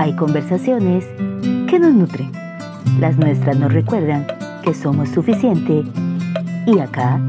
hay 0.00 0.16
conversaciones 0.16 1.04
que 1.68 1.78
nos 1.78 1.92
nutren. 1.92 2.32
Las 3.00 3.18
nuestras 3.18 3.58
nos 3.58 3.70
recuerdan 3.70 4.26
que 4.64 4.72
somos 4.72 5.10
suficiente 5.10 5.84
y 6.66 6.78
acá, 6.78 7.20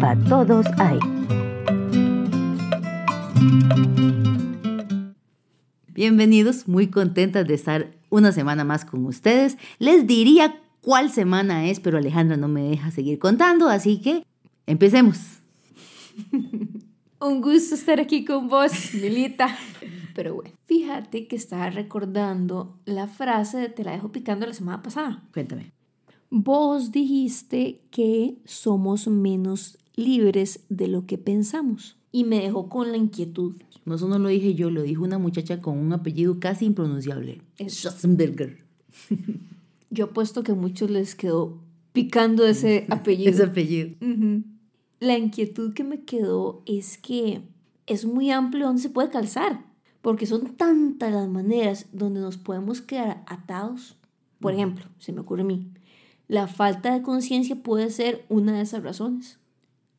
para 0.00 0.22
todos 0.22 0.66
hay. 0.78 1.00
Bienvenidos, 5.88 6.68
muy 6.68 6.86
contentas 6.86 7.44
de 7.48 7.54
estar 7.54 7.90
una 8.08 8.30
semana 8.30 8.62
más 8.62 8.84
con 8.84 9.04
ustedes. 9.04 9.58
Les 9.80 10.06
diría 10.06 10.60
cuál 10.80 11.10
semana 11.10 11.66
es, 11.66 11.80
pero 11.80 11.98
Alejandra 11.98 12.36
no 12.36 12.46
me 12.46 12.62
deja 12.62 12.92
seguir 12.92 13.18
contando, 13.18 13.68
así 13.68 14.00
que 14.00 14.24
empecemos. 14.66 15.18
Un 17.20 17.40
gusto 17.40 17.74
estar 17.74 17.98
aquí 17.98 18.24
con 18.24 18.46
vos, 18.46 18.94
Milita. 18.94 19.58
Pero 20.14 20.34
bueno, 20.34 20.50
fíjate 20.64 21.26
que 21.26 21.36
estaba 21.36 21.70
recordando 21.70 22.78
la 22.84 23.06
frase 23.06 23.58
de 23.58 23.68
te 23.68 23.84
la 23.84 23.92
dejo 23.92 24.12
picando 24.12 24.46
la 24.46 24.54
semana 24.54 24.82
pasada. 24.82 25.22
Cuéntame. 25.32 25.72
Vos 26.30 26.92
dijiste 26.92 27.82
que 27.90 28.38
somos 28.44 29.06
menos 29.06 29.78
libres 29.96 30.60
de 30.68 30.88
lo 30.88 31.06
que 31.06 31.18
pensamos 31.18 31.98
y 32.10 32.24
me 32.24 32.40
dejó 32.40 32.68
con 32.68 32.90
la 32.90 32.96
inquietud. 32.96 33.56
No, 33.84 33.96
eso 33.96 34.08
no 34.08 34.18
lo 34.18 34.28
dije 34.28 34.54
yo, 34.54 34.70
lo 34.70 34.82
dijo 34.82 35.02
una 35.02 35.18
muchacha 35.18 35.60
con 35.60 35.78
un 35.78 35.92
apellido 35.92 36.38
casi 36.38 36.66
impronunciable. 36.66 37.42
Schwarzenberger. 37.58 38.64
Yo 39.90 40.06
apuesto 40.06 40.42
que 40.42 40.52
a 40.52 40.54
muchos 40.54 40.90
les 40.90 41.14
quedó 41.14 41.58
picando 41.92 42.46
ese 42.46 42.86
apellido. 42.88 43.30
Ese 43.32 43.42
apellido. 43.42 43.90
La 45.00 45.18
inquietud 45.18 45.74
que 45.74 45.84
me 45.84 46.04
quedó 46.04 46.62
es 46.64 46.96
que 46.96 47.42
es 47.86 48.04
muy 48.04 48.30
amplio 48.30 48.66
donde 48.66 48.80
se 48.80 48.88
puede 48.88 49.10
calzar, 49.10 49.66
porque 50.02 50.26
son 50.26 50.56
tantas 50.56 51.12
las 51.12 51.28
maneras 51.28 51.86
donde 51.92 52.20
nos 52.20 52.36
podemos 52.36 52.82
quedar 52.82 53.24
atados. 53.26 53.96
Por 54.40 54.52
ejemplo, 54.52 54.84
se 54.98 55.12
me 55.12 55.20
ocurre 55.20 55.42
a 55.42 55.46
mí, 55.46 55.72
la 56.28 56.48
falta 56.48 56.92
de 56.92 57.02
conciencia 57.02 57.56
puede 57.62 57.90
ser 57.90 58.26
una 58.28 58.52
de 58.52 58.62
esas 58.62 58.82
razones. 58.82 59.38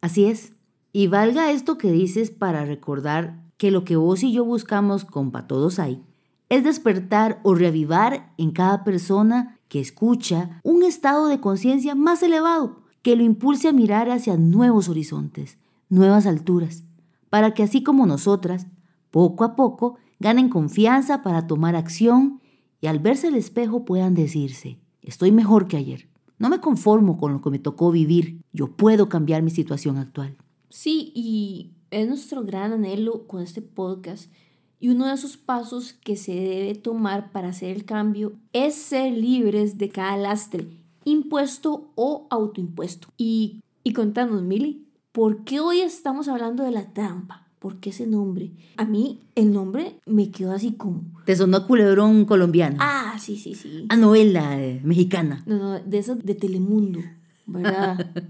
Así 0.01 0.25
es. 0.25 0.53
Y 0.91 1.07
valga 1.07 1.51
esto 1.51 1.77
que 1.77 1.91
dices 1.91 2.29
para 2.29 2.65
recordar 2.65 3.41
que 3.57 3.71
lo 3.71 3.85
que 3.85 3.95
vos 3.95 4.23
y 4.23 4.33
yo 4.33 4.43
buscamos 4.45 5.05
con 5.05 5.31
Pa' 5.31 5.47
Todos 5.47 5.79
hay 5.79 6.03
es 6.49 6.63
despertar 6.63 7.39
o 7.43 7.55
reavivar 7.55 8.31
en 8.37 8.51
cada 8.51 8.83
persona 8.83 9.59
que 9.69 9.79
escucha 9.79 10.59
un 10.63 10.83
estado 10.83 11.27
de 11.27 11.39
conciencia 11.39 11.95
más 11.95 12.21
elevado 12.21 12.83
que 13.01 13.15
lo 13.15 13.23
impulse 13.23 13.69
a 13.69 13.73
mirar 13.73 14.09
hacia 14.09 14.37
nuevos 14.37 14.87
horizontes, 14.87 15.57
nuevas 15.89 16.25
alturas, 16.25 16.83
para 17.29 17.53
que 17.53 17.63
así 17.63 17.83
como 17.83 18.05
nosotras, 18.05 18.67
poco 19.13 19.43
a 19.43 19.55
poco, 19.55 19.97
ganen 20.19 20.49
confianza 20.49 21.21
para 21.21 21.45
tomar 21.45 21.75
acción 21.75 22.41
y 22.81 22.87
al 22.87 22.97
verse 22.97 23.27
al 23.27 23.35
espejo 23.35 23.85
puedan 23.85 24.15
decirse, 24.15 24.79
estoy 25.03 25.31
mejor 25.31 25.67
que 25.67 25.77
ayer, 25.77 26.09
no 26.39 26.49
me 26.49 26.59
conformo 26.59 27.19
con 27.19 27.31
lo 27.31 27.39
que 27.39 27.51
me 27.51 27.59
tocó 27.59 27.91
vivir, 27.91 28.41
yo 28.53 28.75
puedo 28.75 29.09
cambiar 29.09 29.43
mi 29.43 29.51
situación 29.51 29.97
actual. 29.97 30.35
Sí, 30.69 31.11
y 31.13 31.73
es 31.91 32.07
nuestro 32.07 32.43
gran 32.43 32.73
anhelo 32.73 33.27
con 33.27 33.43
este 33.43 33.61
podcast. 33.61 34.31
Y 34.79 34.89
uno 34.89 35.05
de 35.05 35.13
esos 35.13 35.37
pasos 35.37 35.93
que 35.93 36.15
se 36.15 36.33
debe 36.33 36.73
tomar 36.73 37.31
para 37.31 37.49
hacer 37.49 37.69
el 37.69 37.85
cambio 37.85 38.33
es 38.51 38.73
ser 38.73 39.13
libres 39.13 39.77
de 39.77 39.89
cada 39.89 40.17
lastre, 40.17 40.67
impuesto 41.05 41.91
o 41.93 42.25
autoimpuesto. 42.31 43.09
Y, 43.15 43.61
y 43.83 43.93
contanos, 43.93 44.41
Mili, 44.41 44.87
¿por 45.11 45.43
qué 45.43 45.59
hoy 45.59 45.81
estamos 45.81 46.27
hablando 46.27 46.63
de 46.63 46.71
la 46.71 46.91
trampa? 46.93 47.42
¿Por 47.63 47.79
qué 47.79 47.91
ese 47.91 48.05
nombre? 48.05 48.51
A 48.75 48.83
mí 48.83 49.21
el 49.35 49.53
nombre 49.53 49.95
me 50.05 50.31
quedó 50.31 50.51
así 50.51 50.73
como... 50.73 51.05
Te 51.23 51.33
sonó 51.33 51.55
a 51.55 51.65
culebrón 51.65 52.25
colombiano. 52.25 52.75
Ah, 52.81 53.15
sí, 53.17 53.37
sí, 53.37 53.55
sí. 53.55 53.85
A 53.87 53.95
novela 53.95 54.61
eh, 54.61 54.81
mexicana. 54.83 55.41
No, 55.45 55.57
no, 55.57 55.79
de 55.79 55.97
esas 55.97 56.19
de 56.25 56.35
Telemundo, 56.35 56.99
¿verdad? 57.47 58.05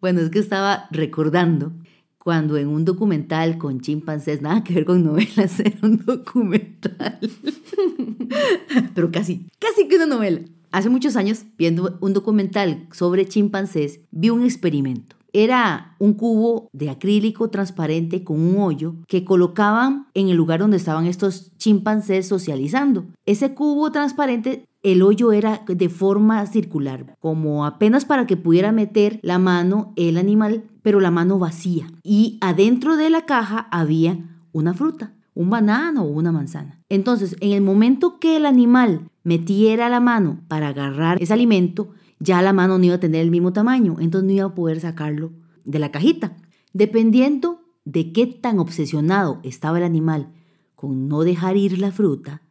Bueno, 0.00 0.20
es 0.20 0.30
que 0.30 0.38
estaba 0.38 0.86
recordando 0.92 1.72
cuando 2.18 2.56
en 2.56 2.68
un 2.68 2.84
documental 2.84 3.58
con 3.58 3.80
chimpancés, 3.80 4.42
nada 4.42 4.62
que 4.62 4.74
ver 4.74 4.84
con 4.84 5.02
novelas, 5.02 5.58
era 5.64 5.78
un 5.82 6.04
documental. 6.04 7.18
Pero 8.94 9.10
casi, 9.10 9.48
casi 9.58 9.88
que 9.88 9.96
una 9.96 10.06
novela. 10.06 10.42
Hace 10.70 10.88
muchos 10.88 11.16
años, 11.16 11.46
viendo 11.58 11.98
un 12.00 12.12
documental 12.12 12.86
sobre 12.92 13.26
chimpancés, 13.26 14.02
vi 14.12 14.30
un 14.30 14.44
experimento. 14.44 15.15
Era 15.38 15.94
un 15.98 16.14
cubo 16.14 16.70
de 16.72 16.88
acrílico 16.88 17.50
transparente 17.50 18.24
con 18.24 18.40
un 18.40 18.58
hoyo 18.58 18.94
que 19.06 19.22
colocaban 19.22 20.06
en 20.14 20.30
el 20.30 20.36
lugar 20.38 20.60
donde 20.60 20.78
estaban 20.78 21.04
estos 21.04 21.54
chimpancés 21.58 22.26
socializando. 22.26 23.04
Ese 23.26 23.52
cubo 23.52 23.92
transparente 23.92 24.64
el 24.82 25.02
hoyo 25.02 25.32
era 25.32 25.62
de 25.68 25.90
forma 25.90 26.46
circular, 26.46 27.18
como 27.20 27.66
apenas 27.66 28.06
para 28.06 28.26
que 28.26 28.38
pudiera 28.38 28.72
meter 28.72 29.20
la 29.22 29.38
mano 29.38 29.92
el 29.96 30.16
animal, 30.16 30.64
pero 30.80 31.00
la 31.00 31.10
mano 31.10 31.38
vacía. 31.38 31.86
Y 32.02 32.38
adentro 32.40 32.96
de 32.96 33.10
la 33.10 33.26
caja 33.26 33.68
había 33.70 34.18
una 34.52 34.72
fruta, 34.72 35.12
un 35.34 35.50
banano 35.50 36.04
o 36.04 36.08
una 36.08 36.32
manzana. 36.32 36.80
Entonces, 36.88 37.36
en 37.40 37.52
el 37.52 37.60
momento 37.60 38.18
que 38.18 38.38
el 38.38 38.46
animal 38.46 39.10
metiera 39.22 39.90
la 39.90 40.00
mano 40.00 40.40
para 40.48 40.68
agarrar 40.68 41.20
ese 41.20 41.34
alimento, 41.34 41.90
ya 42.18 42.42
la 42.42 42.52
mano 42.52 42.78
no 42.78 42.84
iba 42.84 42.96
a 42.96 43.00
tener 43.00 43.22
el 43.22 43.30
mismo 43.30 43.52
tamaño, 43.52 43.96
entonces 44.00 44.26
no 44.26 44.32
iba 44.32 44.46
a 44.46 44.54
poder 44.54 44.80
sacarlo 44.80 45.32
de 45.64 45.78
la 45.78 45.90
cajita. 45.90 46.36
Dependiendo 46.72 47.62
de 47.84 48.12
qué 48.12 48.26
tan 48.26 48.58
obsesionado 48.58 49.40
estaba 49.42 49.78
el 49.78 49.84
animal 49.84 50.32
con 50.74 51.08
no 51.08 51.22
dejar 51.22 51.56
ir 51.56 51.78
la 51.78 51.92
fruta, 51.92 52.42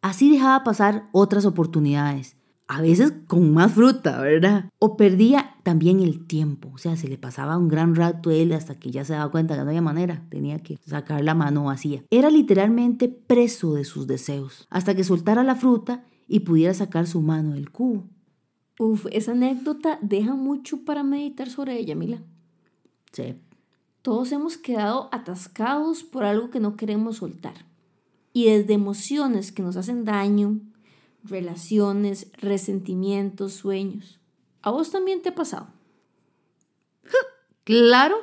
Así 0.00 0.30
dejaba 0.30 0.62
pasar 0.62 1.08
otras 1.12 1.44
oportunidades, 1.44 2.36
a 2.68 2.80
veces 2.80 3.12
con 3.26 3.52
más 3.52 3.72
fruta, 3.72 4.20
¿verdad? 4.20 4.70
O 4.78 4.96
perdía 4.96 5.56
también 5.64 6.00
el 6.00 6.26
tiempo, 6.26 6.70
o 6.72 6.78
sea, 6.78 6.96
se 6.96 7.08
le 7.08 7.18
pasaba 7.18 7.58
un 7.58 7.68
gran 7.68 7.96
rato 7.96 8.30
a 8.30 8.34
él 8.34 8.52
hasta 8.52 8.78
que 8.78 8.90
ya 8.92 9.04
se 9.04 9.14
daba 9.14 9.30
cuenta 9.30 9.56
que 9.56 9.62
no 9.62 9.68
había 9.68 9.82
manera, 9.82 10.24
tenía 10.28 10.60
que 10.60 10.78
sacar 10.86 11.24
la 11.24 11.34
mano 11.34 11.64
vacía. 11.64 12.04
Era 12.10 12.30
literalmente 12.30 13.08
preso 13.08 13.74
de 13.74 13.84
sus 13.84 14.06
deseos, 14.06 14.68
hasta 14.70 14.94
que 14.94 15.02
soltara 15.02 15.42
la 15.42 15.56
fruta 15.56 16.04
y 16.28 16.40
pudiera 16.40 16.74
sacar 16.74 17.06
su 17.06 17.20
mano 17.20 17.54
del 17.54 17.70
cubo. 17.70 18.04
Uf, 18.78 19.06
esa 19.10 19.32
anécdota 19.32 19.98
deja 20.00 20.34
mucho 20.34 20.84
para 20.84 21.02
meditar 21.02 21.50
sobre 21.50 21.78
ella, 21.78 21.96
Mila. 21.96 22.22
Sí. 23.12 23.34
Todos 24.02 24.30
hemos 24.30 24.56
quedado 24.56 25.08
atascados 25.10 26.04
por 26.04 26.24
algo 26.24 26.50
que 26.50 26.60
no 26.60 26.76
queremos 26.76 27.16
soltar. 27.16 27.66
Y 28.32 28.44
desde 28.44 28.74
emociones 28.74 29.50
que 29.50 29.62
nos 29.62 29.76
hacen 29.76 30.04
daño, 30.04 30.60
relaciones, 31.24 32.30
resentimientos, 32.40 33.52
sueños. 33.52 34.20
¿A 34.62 34.70
vos 34.70 34.90
también 34.90 35.22
te 35.22 35.30
ha 35.30 35.34
pasado? 35.34 35.68
Claro. 37.64 38.16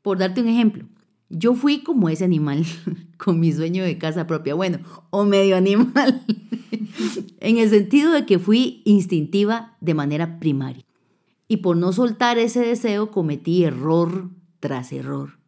Por 0.00 0.16
darte 0.16 0.40
un 0.40 0.48
ejemplo, 0.48 0.86
yo 1.28 1.54
fui 1.54 1.82
como 1.82 2.08
ese 2.08 2.24
animal 2.24 2.64
con 3.16 3.40
mi 3.40 3.52
sueño 3.52 3.84
de 3.84 3.98
casa 3.98 4.26
propia, 4.26 4.54
bueno, 4.54 4.78
o 5.10 5.24
medio 5.24 5.56
animal, 5.56 6.24
en 7.40 7.58
el 7.58 7.70
sentido 7.70 8.12
de 8.12 8.26
que 8.26 8.38
fui 8.38 8.82
instintiva 8.84 9.76
de 9.80 9.94
manera 9.94 10.38
primaria. 10.38 10.84
Y 11.48 11.58
por 11.58 11.76
no 11.76 11.92
soltar 11.92 12.38
ese 12.38 12.60
deseo 12.60 13.10
cometí 13.10 13.64
error 13.64 14.30
tras 14.58 14.92
error, 14.92 15.38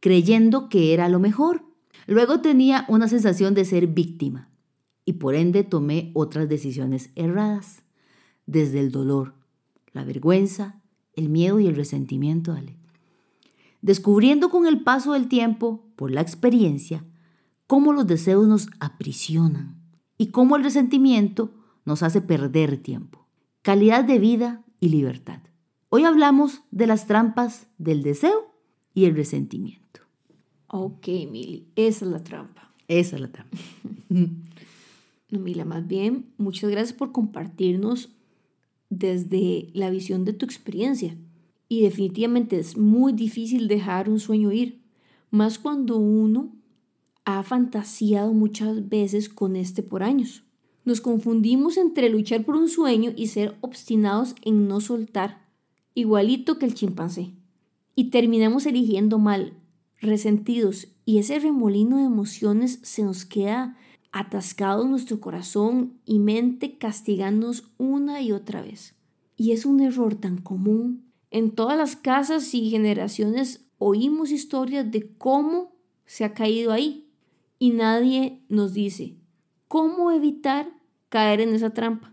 creyendo 0.00 0.68
que 0.68 0.94
era 0.94 1.08
lo 1.08 1.18
mejor. 1.18 1.64
Luego 2.06 2.40
tenía 2.40 2.84
una 2.88 3.08
sensación 3.08 3.54
de 3.54 3.64
ser 3.64 3.88
víctima 3.88 4.48
y 5.04 5.14
por 5.14 5.34
ende 5.34 5.64
tomé 5.64 6.12
otras 6.14 6.48
decisiones 6.48 7.10
erradas, 7.14 7.82
desde 8.46 8.78
el 8.78 8.92
dolor, 8.92 9.34
la 9.92 10.04
vergüenza, 10.04 10.80
el 11.14 11.28
miedo 11.28 11.58
y 11.58 11.66
el 11.66 11.74
resentimiento, 11.74 12.52
Ale. 12.52 12.76
Descubriendo 13.86 14.50
con 14.50 14.66
el 14.66 14.82
paso 14.82 15.12
del 15.12 15.28
tiempo, 15.28 15.86
por 15.94 16.10
la 16.10 16.20
experiencia, 16.20 17.04
cómo 17.68 17.92
los 17.92 18.04
deseos 18.08 18.48
nos 18.48 18.66
aprisionan 18.80 19.80
y 20.18 20.32
cómo 20.32 20.56
el 20.56 20.64
resentimiento 20.64 21.52
nos 21.84 22.02
hace 22.02 22.20
perder 22.20 22.78
tiempo, 22.78 23.28
calidad 23.62 24.02
de 24.02 24.18
vida 24.18 24.64
y 24.80 24.88
libertad. 24.88 25.38
Hoy 25.88 26.02
hablamos 26.02 26.62
de 26.72 26.88
las 26.88 27.06
trampas 27.06 27.68
del 27.78 28.02
deseo 28.02 28.52
y 28.92 29.04
el 29.04 29.14
resentimiento. 29.14 30.00
Ok, 30.66 31.06
Mili, 31.30 31.68
esa 31.76 32.06
es 32.06 32.10
la 32.10 32.24
trampa. 32.24 32.74
Esa 32.88 33.14
es 33.14 33.22
la 33.22 33.30
trampa. 33.30 33.56
No, 35.28 35.40
Mila, 35.40 35.64
más 35.64 35.86
bien, 35.86 36.32
muchas 36.38 36.70
gracias 36.70 36.96
por 36.96 37.10
compartirnos 37.10 38.10
desde 38.90 39.70
la 39.74 39.90
visión 39.90 40.24
de 40.24 40.32
tu 40.32 40.44
experiencia. 40.44 41.16
Y 41.68 41.82
definitivamente 41.82 42.58
es 42.58 42.76
muy 42.76 43.12
difícil 43.12 43.68
dejar 43.68 44.08
un 44.08 44.20
sueño 44.20 44.52
ir, 44.52 44.82
más 45.30 45.58
cuando 45.58 45.96
uno 45.96 46.52
ha 47.24 47.42
fantaseado 47.42 48.32
muchas 48.32 48.88
veces 48.88 49.28
con 49.28 49.56
este 49.56 49.82
por 49.82 50.02
años. 50.02 50.44
Nos 50.84 51.00
confundimos 51.00 51.76
entre 51.76 52.08
luchar 52.08 52.44
por 52.44 52.54
un 52.54 52.68
sueño 52.68 53.12
y 53.16 53.26
ser 53.26 53.56
obstinados 53.60 54.36
en 54.42 54.68
no 54.68 54.80
soltar, 54.80 55.44
igualito 55.94 56.58
que 56.58 56.66
el 56.66 56.74
chimpancé. 56.74 57.32
Y 57.96 58.10
terminamos 58.10 58.66
eligiendo 58.66 59.18
mal 59.18 59.54
resentidos 60.00 60.88
y 61.04 61.18
ese 61.18 61.38
remolino 61.38 61.96
de 61.96 62.04
emociones 62.04 62.78
se 62.82 63.02
nos 63.02 63.24
queda 63.24 63.76
atascado 64.12 64.84
en 64.84 64.90
nuestro 64.90 65.20
corazón 65.20 65.94
y 66.04 66.18
mente 66.18 66.78
castigándonos 66.78 67.64
una 67.78 68.22
y 68.22 68.32
otra 68.32 68.62
vez. 68.62 68.94
Y 69.36 69.52
es 69.52 69.66
un 69.66 69.80
error 69.80 70.14
tan 70.14 70.38
común. 70.38 71.05
En 71.36 71.50
todas 71.50 71.76
las 71.76 71.96
casas 71.96 72.54
y 72.54 72.70
generaciones 72.70 73.68
oímos 73.76 74.30
historias 74.30 74.90
de 74.90 75.14
cómo 75.18 75.76
se 76.06 76.24
ha 76.24 76.32
caído 76.32 76.72
ahí 76.72 77.10
y 77.58 77.72
nadie 77.72 78.40
nos 78.48 78.72
dice 78.72 79.18
cómo 79.68 80.12
evitar 80.12 80.72
caer 81.10 81.42
en 81.42 81.54
esa 81.54 81.74
trampa. 81.74 82.10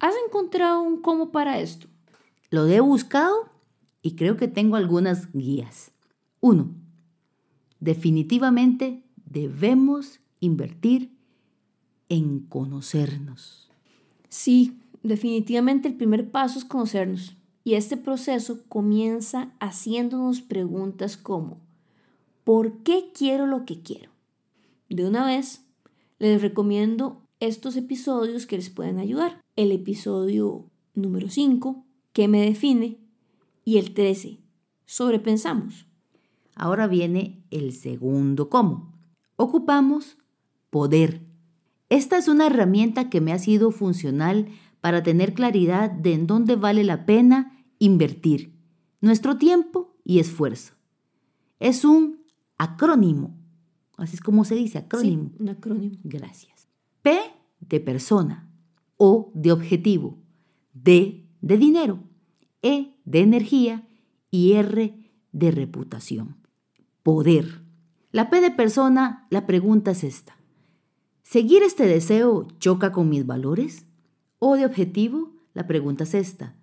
¿Has 0.00 0.16
encontrado 0.26 0.82
un 0.82 1.00
cómo 1.00 1.30
para 1.30 1.60
esto? 1.60 1.86
Lo 2.50 2.66
he 2.66 2.80
buscado 2.80 3.50
y 4.02 4.16
creo 4.16 4.36
que 4.36 4.48
tengo 4.48 4.74
algunas 4.74 5.32
guías. 5.32 5.92
Uno, 6.40 6.74
definitivamente 7.78 9.04
debemos 9.26 10.18
invertir 10.40 11.16
en 12.08 12.40
conocernos. 12.40 13.70
Sí, 14.28 14.76
definitivamente 15.04 15.86
el 15.86 15.94
primer 15.94 16.32
paso 16.32 16.58
es 16.58 16.64
conocernos. 16.64 17.36
Y 17.64 17.74
este 17.74 17.96
proceso 17.96 18.62
comienza 18.68 19.54
haciéndonos 19.58 20.42
preguntas 20.42 21.16
como, 21.16 21.62
¿por 22.44 22.82
qué 22.82 23.10
quiero 23.14 23.46
lo 23.46 23.64
que 23.64 23.80
quiero? 23.80 24.10
De 24.90 25.06
una 25.06 25.24
vez, 25.24 25.64
les 26.18 26.42
recomiendo 26.42 27.22
estos 27.40 27.76
episodios 27.76 28.46
que 28.46 28.56
les 28.56 28.68
pueden 28.68 28.98
ayudar. 28.98 29.40
El 29.56 29.72
episodio 29.72 30.66
número 30.94 31.30
5, 31.30 31.86
¿qué 32.12 32.28
me 32.28 32.42
define? 32.42 32.98
Y 33.64 33.78
el 33.78 33.94
13, 33.94 34.40
sobrepensamos. 34.84 35.86
Ahora 36.54 36.86
viene 36.86 37.42
el 37.50 37.72
segundo 37.72 38.50
cómo. 38.50 38.92
Ocupamos 39.36 40.18
poder. 40.68 41.22
Esta 41.88 42.18
es 42.18 42.28
una 42.28 42.46
herramienta 42.46 43.08
que 43.08 43.22
me 43.22 43.32
ha 43.32 43.38
sido 43.38 43.70
funcional 43.70 44.48
para 44.82 45.02
tener 45.02 45.32
claridad 45.32 45.90
de 45.90 46.12
en 46.12 46.26
dónde 46.26 46.56
vale 46.56 46.84
la 46.84 47.06
pena 47.06 47.53
invertir 47.78 48.54
nuestro 49.00 49.36
tiempo 49.36 49.96
y 50.04 50.18
esfuerzo. 50.18 50.74
Es 51.60 51.84
un 51.84 52.24
acrónimo, 52.58 53.36
así 53.96 54.16
es 54.16 54.20
como 54.20 54.44
se 54.44 54.54
dice, 54.54 54.78
acrónimo. 54.78 55.30
un 55.38 55.48
acrónimo. 55.48 55.96
Gracias. 56.04 56.68
P 57.02 57.18
de 57.60 57.80
persona, 57.80 58.50
O 58.96 59.32
de 59.34 59.52
objetivo, 59.52 60.18
D 60.72 61.26
de 61.40 61.58
dinero, 61.58 62.00
E 62.62 62.94
de 63.04 63.20
energía 63.20 63.86
y 64.30 64.52
R 64.52 65.10
de 65.32 65.50
reputación 65.50 66.44
poder. 67.04 67.60
La 68.10 68.30
P 68.30 68.40
de 68.40 68.50
persona, 68.50 69.28
la 69.30 69.46
pregunta 69.46 69.92
es 69.92 70.02
esta. 70.02 70.36
¿Seguir 71.22 71.62
este 71.62 71.86
deseo 71.86 72.48
choca 72.58 72.90
con 72.90 73.08
mis 73.08 73.26
valores? 73.26 73.86
¿O 74.40 74.56
de 74.56 74.66
objetivo? 74.66 75.32
La 75.52 75.66
pregunta 75.68 76.04
es 76.04 76.14
esta. 76.14 76.56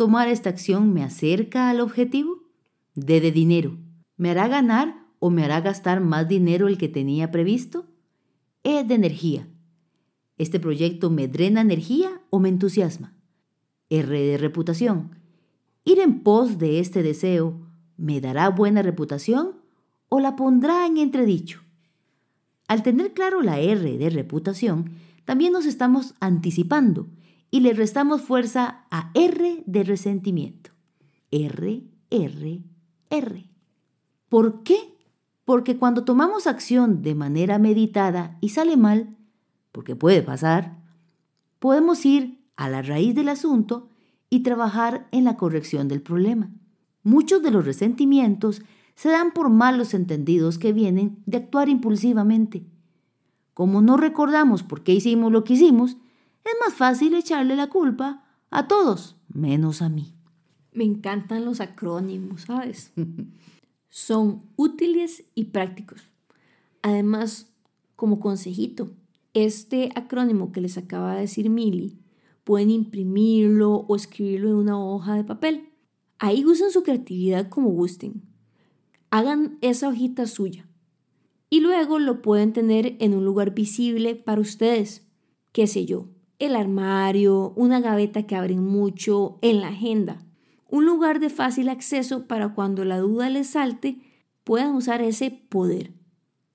¿Tomar 0.00 0.28
esta 0.28 0.48
acción 0.48 0.94
me 0.94 1.04
acerca 1.04 1.68
al 1.68 1.78
objetivo? 1.78 2.38
D 2.94 3.20
de 3.20 3.30
dinero. 3.32 3.76
¿Me 4.16 4.30
hará 4.30 4.48
ganar 4.48 5.04
o 5.18 5.28
me 5.28 5.44
hará 5.44 5.60
gastar 5.60 6.00
más 6.00 6.26
dinero 6.26 6.68
el 6.68 6.78
que 6.78 6.88
tenía 6.88 7.30
previsto? 7.30 7.84
E 8.62 8.82
de 8.82 8.94
energía. 8.94 9.46
¿Este 10.38 10.58
proyecto 10.58 11.10
me 11.10 11.28
drena 11.28 11.60
energía 11.60 12.22
o 12.30 12.38
me 12.38 12.48
entusiasma? 12.48 13.12
R 13.90 14.18
de 14.18 14.38
reputación. 14.38 15.16
¿Ir 15.84 15.98
en 15.98 16.22
pos 16.22 16.56
de 16.56 16.80
este 16.80 17.02
deseo 17.02 17.60
me 17.98 18.22
dará 18.22 18.48
buena 18.48 18.80
reputación 18.80 19.56
o 20.08 20.18
la 20.18 20.34
pondrá 20.34 20.86
en 20.86 20.96
entredicho. 20.96 21.60
Al 22.68 22.82
tener 22.82 23.12
claro 23.12 23.42
la 23.42 23.60
R 23.60 23.98
de 23.98 24.08
reputación, 24.08 24.92
también 25.26 25.52
nos 25.52 25.66
estamos 25.66 26.14
anticipando 26.20 27.06
y 27.50 27.60
le 27.60 27.72
restamos 27.72 28.22
fuerza 28.22 28.86
a 28.90 29.10
R 29.14 29.62
de 29.66 29.82
resentimiento. 29.84 30.70
R, 31.30 31.84
R, 32.10 32.62
R. 33.10 33.50
¿Por 34.28 34.62
qué? 34.62 34.96
Porque 35.44 35.76
cuando 35.76 36.04
tomamos 36.04 36.46
acción 36.46 37.02
de 37.02 37.14
manera 37.14 37.58
meditada 37.58 38.38
y 38.40 38.50
sale 38.50 38.76
mal, 38.76 39.16
porque 39.72 39.96
puede 39.96 40.22
pasar, 40.22 40.78
podemos 41.58 42.04
ir 42.06 42.40
a 42.56 42.68
la 42.68 42.82
raíz 42.82 43.14
del 43.14 43.28
asunto 43.28 43.90
y 44.28 44.40
trabajar 44.40 45.08
en 45.10 45.24
la 45.24 45.36
corrección 45.36 45.88
del 45.88 46.02
problema. 46.02 46.50
Muchos 47.02 47.42
de 47.42 47.50
los 47.50 47.64
resentimientos 47.64 48.62
se 48.94 49.08
dan 49.08 49.32
por 49.32 49.48
malos 49.48 49.94
entendidos 49.94 50.58
que 50.58 50.72
vienen 50.72 51.22
de 51.26 51.38
actuar 51.38 51.68
impulsivamente. 51.68 52.66
Como 53.54 53.82
no 53.82 53.96
recordamos 53.96 54.62
por 54.62 54.82
qué 54.82 54.92
hicimos 54.92 55.32
lo 55.32 55.42
que 55.42 55.54
hicimos, 55.54 55.96
es 56.44 56.52
más 56.60 56.74
fácil 56.74 57.14
echarle 57.14 57.56
la 57.56 57.68
culpa 57.68 58.24
a 58.50 58.66
todos, 58.68 59.16
menos 59.28 59.82
a 59.82 59.88
mí. 59.88 60.14
Me 60.72 60.84
encantan 60.84 61.44
los 61.44 61.60
acrónimos, 61.60 62.42
¿sabes? 62.42 62.92
Son 63.88 64.42
útiles 64.56 65.24
y 65.34 65.46
prácticos. 65.46 66.02
Además, 66.82 67.52
como 67.96 68.20
consejito, 68.20 68.92
este 69.34 69.90
acrónimo 69.94 70.52
que 70.52 70.60
les 70.60 70.78
acaba 70.78 71.14
de 71.14 71.22
decir 71.22 71.50
Mili, 71.50 71.98
pueden 72.44 72.70
imprimirlo 72.70 73.72
o 73.74 73.96
escribirlo 73.96 74.48
en 74.48 74.56
una 74.56 74.82
hoja 74.82 75.14
de 75.14 75.24
papel. 75.24 75.68
Ahí 76.18 76.44
usen 76.44 76.70
su 76.70 76.82
creatividad 76.82 77.48
como 77.48 77.70
gusten 77.70 78.30
hagan 79.10 79.58
esa 79.60 79.88
hojita 79.88 80.26
suya 80.26 80.68
y 81.50 81.60
luego 81.60 81.98
lo 81.98 82.22
pueden 82.22 82.52
tener 82.52 82.96
en 83.00 83.14
un 83.14 83.24
lugar 83.24 83.54
visible 83.54 84.14
para 84.14 84.40
ustedes, 84.40 85.06
qué 85.52 85.66
sé 85.66 85.84
yo, 85.84 86.08
el 86.40 86.56
armario, 86.56 87.52
una 87.54 87.80
gaveta 87.80 88.24
que 88.24 88.34
abren 88.34 88.64
mucho, 88.64 89.38
en 89.42 89.60
la 89.60 89.68
agenda, 89.68 90.24
un 90.68 90.86
lugar 90.86 91.20
de 91.20 91.30
fácil 91.30 91.68
acceso 91.68 92.26
para 92.26 92.54
cuando 92.54 92.84
la 92.84 92.98
duda 92.98 93.28
les 93.28 93.50
salte 93.50 93.98
puedan 94.42 94.74
usar 94.74 95.02
ese 95.02 95.30
poder. 95.30 95.92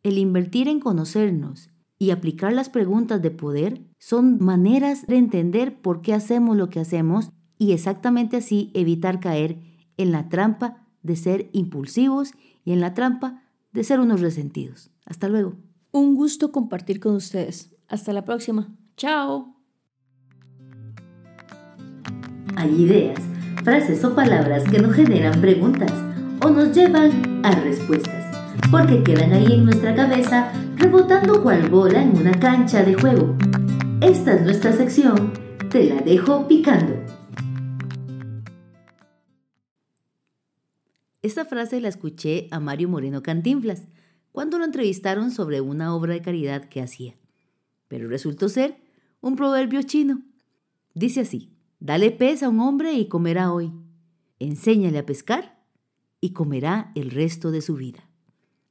El 0.04 0.18
invertir 0.18 0.68
en 0.68 0.80
conocernos 0.80 1.70
y 1.98 2.10
aplicar 2.10 2.52
las 2.52 2.70
preguntas 2.70 3.22
de 3.22 3.32
poder 3.32 3.86
son 4.00 4.38
maneras 4.40 5.08
de 5.08 5.18
entender 5.18 5.80
por 5.82 6.02
qué 6.02 6.14
hacemos 6.14 6.58
lo 6.58 6.70
que 6.70 6.80
hacemos 6.80 7.30
y 7.58 7.72
exactamente 7.72 8.38
así 8.38 8.72
evitar 8.74 9.20
caer 9.20 9.60
en 9.98 10.12
la 10.12 10.30
trampa 10.30 10.88
de 11.04 11.16
ser 11.16 11.50
impulsivos 11.54 12.34
y 12.64 12.72
en 12.72 12.82
la 12.82 12.94
trampa 12.94 13.44
de 13.72 13.84
ser 13.84 14.00
unos 14.00 14.22
resentidos. 14.22 14.92
Hasta 15.06 15.30
luego. 15.30 15.56
Un 15.92 16.16
gusto 16.16 16.52
compartir 16.52 17.00
con 17.00 17.16
ustedes. 17.16 17.72
Hasta 17.88 18.12
la 18.12 18.26
próxima. 18.26 18.76
Chao. 18.98 19.55
Hay 22.66 22.82
ideas, 22.82 23.20
frases 23.64 24.04
o 24.04 24.16
palabras 24.16 24.64
que 24.64 24.80
nos 24.80 24.96
generan 24.96 25.40
preguntas 25.40 25.92
o 26.44 26.50
nos 26.50 26.76
llevan 26.76 27.46
a 27.46 27.52
respuestas, 27.52 28.36
porque 28.72 29.04
quedan 29.04 29.34
ahí 29.34 29.54
en 29.54 29.66
nuestra 29.66 29.94
cabeza 29.94 30.52
rebotando 30.76 31.44
cual 31.44 31.70
bola 31.70 32.02
en 32.02 32.18
una 32.18 32.32
cancha 32.40 32.84
de 32.84 32.96
juego. 32.96 33.38
Esta 34.02 34.34
es 34.34 34.42
nuestra 34.42 34.74
sección, 34.74 35.32
te 35.70 35.84
la 35.84 36.02
dejo 36.02 36.48
picando. 36.48 36.96
Esta 41.22 41.46
frase 41.46 41.80
la 41.80 41.90
escuché 41.90 42.48
a 42.50 42.60
Mario 42.60 42.90
Moreno 42.90 43.22
Cantinflas 43.22 43.84
cuando 44.32 44.58
lo 44.58 44.66
entrevistaron 44.66 45.30
sobre 45.30 45.62
una 45.62 45.94
obra 45.94 46.14
de 46.14 46.24
caridad 46.24 46.66
que 46.68 46.82
hacía. 46.82 47.14
Pero 47.90 48.08
resultó 48.08 48.50
ser 48.50 48.78
un 49.22 49.36
proverbio 49.36 49.84
chino. 49.84 50.24
Dice 50.96 51.22
así, 51.22 51.55
dale 51.80 52.12
pez 52.12 52.44
a 52.44 52.50
un 52.50 52.60
hombre 52.60 52.94
y 52.94 53.08
comerá 53.08 53.52
hoy. 53.52 53.72
Enséñale 54.40 55.00
a 55.00 55.06
pescar 55.06 55.64
y 56.20 56.32
comerá 56.34 56.92
el 56.96 57.12
resto 57.12 57.52
de 57.52 57.62
su 57.62 57.76
vida. 57.76 58.10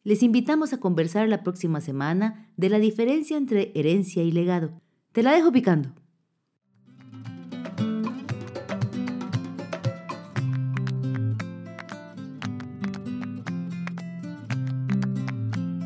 Les 0.02 0.22
invitamos 0.22 0.72
a 0.72 0.80
conversar 0.80 1.28
la 1.28 1.42
próxima 1.42 1.80
semana 1.80 2.50
de 2.56 2.68
la 2.68 2.78
diferencia 2.78 3.36
entre 3.36 3.72
herencia 3.74 4.22
y 4.22 4.32
legado. 4.32 4.80
Te 5.12 5.22
la 5.22 5.32
dejo 5.32 5.50
picando. 5.50 5.94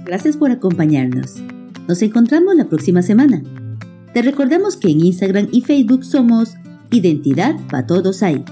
Gracias 0.04 0.38
por 0.38 0.50
acompañarnos. 0.50 1.36
Nos 1.86 2.00
encontramos 2.00 2.56
la 2.56 2.68
próxima 2.68 3.02
semana. 3.02 3.42
Te 4.14 4.22
recordamos 4.22 4.78
que 4.78 4.88
en 4.88 5.04
Instagram 5.04 5.48
y 5.52 5.60
Facebook 5.60 6.02
somos 6.02 6.54
Identidad 6.90 7.54
para 7.70 7.86
Todos 7.86 8.22
Hay. 8.22 8.44